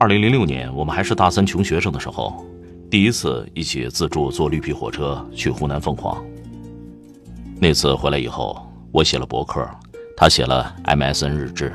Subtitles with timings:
[0.00, 2.42] 二零零六年我们还是大三穷学生的时候，
[2.90, 6.16] 第一次一起自助坐绿皮火车去湖南凤凰。
[7.60, 9.62] 那次回来以后，我写了博客，
[10.16, 11.70] 他写了 MSN 日志。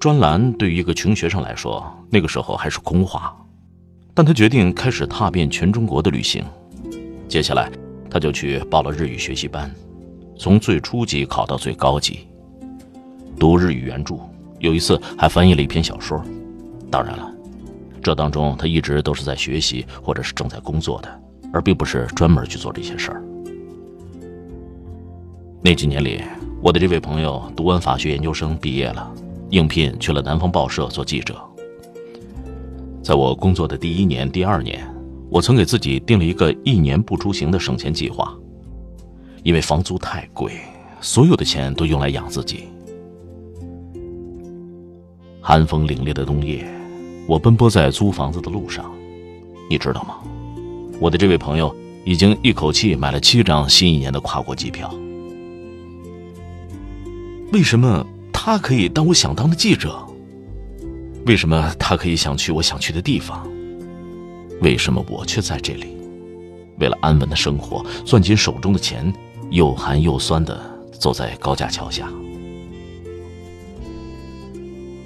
[0.00, 3.36] 专栏对于一个穷学生来说，那个时候还是空话，
[4.14, 6.42] 但他决定开始踏遍全中国的旅行。
[7.28, 7.70] 接下来，
[8.08, 9.70] 他就去报了日语学习班，
[10.38, 12.20] 从最初级考到最高级。
[13.38, 14.16] 读日语原著，
[14.62, 16.22] 有一次还翻译了一篇小说。
[16.88, 17.30] 当然了，
[18.00, 21.20] 这当中他一直都是在学习或者是正在工作的，
[21.52, 23.22] 而并不是专门去做这些事儿。
[25.60, 26.22] 那几年里，
[26.62, 29.12] 我的这位朋友读完法学研究生毕业了，
[29.50, 31.36] 应聘去了南方报社做记者。
[33.02, 34.86] 在我工作的第一年、第二年，
[35.28, 38.32] 我曾给自己定了一个一年不出行的省钱计划，
[39.42, 40.52] 因为房租太贵，
[41.00, 42.68] 所有的钱都用来养自己。
[45.44, 46.64] 寒风凛冽的冬夜，
[47.26, 48.88] 我奔波在租房子的路上，
[49.68, 50.18] 你知道吗？
[51.00, 54.88] 我的这位朋友已经一口气买了七张新一年的跨国机票。
[57.52, 60.00] 为什么他可以当我想当的记者？
[61.26, 63.44] 为什么他可以想去我想去的地方？
[64.60, 65.88] 为什么我却在这里，
[66.78, 69.12] 为了安稳的生活，攥紧手中的钱，
[69.50, 70.56] 又寒又酸的
[70.92, 72.08] 走在高架桥下？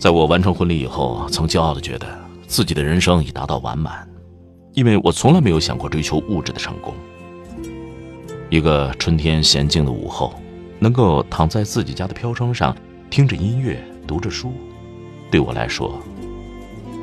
[0.06, 2.06] 在我完成婚礼以后，曾骄傲的觉得
[2.46, 4.08] 自己的人生已达到完满，
[4.72, 6.94] 因为我从来没有想过追求物质的成功。
[8.48, 10.32] 一个春天闲静的午后，
[10.78, 12.72] 能够躺在自己家的飘窗上，
[13.10, 14.52] 听着音乐，读着书，
[15.28, 16.00] 对我来说，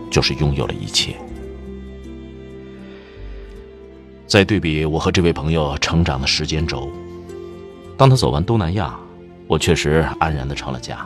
[0.09, 1.13] 就是拥有了一切。
[4.25, 6.89] 再对比我和这位朋友成长的时间轴，
[7.97, 8.97] 当他走完东南亚，
[9.45, 11.05] 我确实安然的成了家。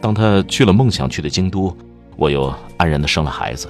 [0.00, 1.76] 当他去了梦想去的京都，
[2.16, 3.68] 我又安然的生了孩子。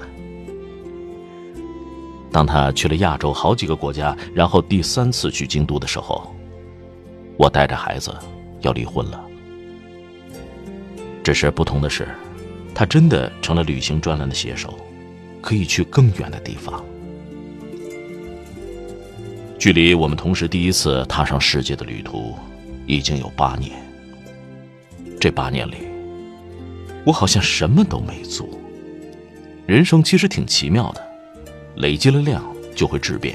[2.30, 6.34] 当他去了亚洲好几个国家，然后第三次去京都的时候，
[7.38, 8.14] 我带着孩子
[8.60, 9.24] 要离婚了。
[11.24, 12.06] 只是不同的是，
[12.74, 14.78] 他真的成了旅行专栏的写手，
[15.40, 16.84] 可以去更远的地方。
[19.58, 22.34] 距离我们同时第一次踏上世界的旅途，
[22.86, 23.72] 已经有八年。
[25.18, 25.87] 这八年里，
[27.08, 28.46] 我好像什么都没做。
[29.64, 31.02] 人生其实挺奇妙的，
[31.76, 32.44] 累积了量
[32.76, 33.34] 就会质变，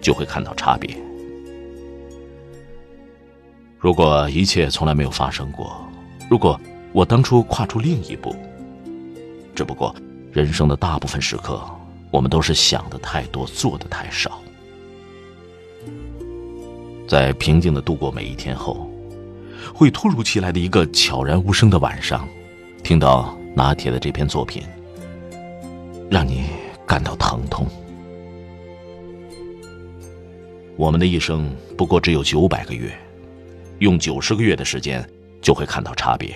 [0.00, 0.96] 就会看到差别。
[3.78, 5.86] 如果一切从来没有发生过，
[6.30, 6.58] 如果
[6.94, 8.34] 我当初跨出另一步，
[9.54, 9.94] 只不过
[10.32, 11.62] 人生的大部分时刻，
[12.10, 14.40] 我们都是想的太多，做的太少。
[17.06, 18.90] 在平静的度过每一天后，
[19.74, 22.26] 会突如其来的一个悄然无声的晚上。
[22.84, 24.62] 听到拿铁的这篇作品，
[26.10, 26.44] 让你
[26.86, 27.66] 感到疼痛。
[30.76, 32.94] 我们的一生不过只有九百个月，
[33.78, 35.02] 用九十个月的时间
[35.40, 36.34] 就会看到差别。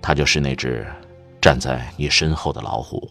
[0.00, 0.86] 他就是那只
[1.42, 3.10] 站在你身后的老虎。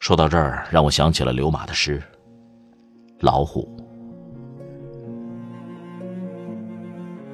[0.00, 1.98] 说到这儿，让我想起了刘马的诗
[3.20, 3.66] 《老虎》。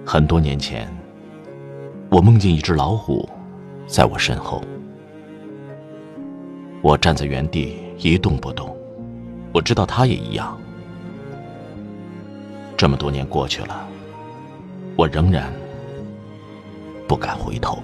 [0.06, 0.88] 很多年前。
[2.10, 3.28] 我梦见一只老虎，
[3.86, 4.62] 在我身后。
[6.80, 8.74] 我站在原地一动不动，
[9.52, 10.56] 我知道它也一样。
[12.78, 13.86] 这么多年过去了，
[14.96, 15.52] 我仍然
[17.06, 17.78] 不敢回头。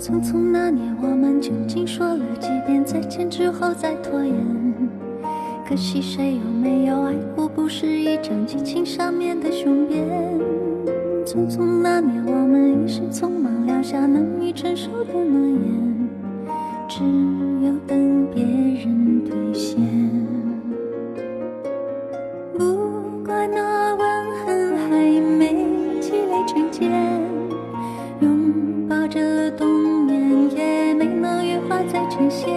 [0.00, 4.34] 匆匆那年，我们究竟说了几遍再见之后再拖延？
[5.68, 7.48] 可惜谁有没有爱过？
[7.48, 10.43] 不是一张激情上面的雄辩。
[11.24, 16.08] 匆匆那年，我们一时匆忙撂下难以承受的诺言，
[16.86, 17.02] 只
[17.66, 19.80] 有等别人兑现。
[22.58, 24.04] 不怪那吻
[24.44, 25.66] 痕还没
[25.98, 26.92] 积累成茧，
[28.20, 31.78] 拥抱着冬眠也没能羽化。
[31.90, 32.52] 再成仙。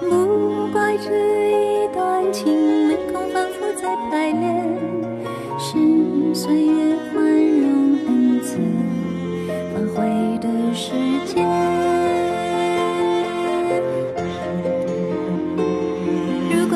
[0.00, 1.10] 不怪这
[1.50, 4.66] 一段情，没空反复再排练。
[5.58, 6.91] 是岁月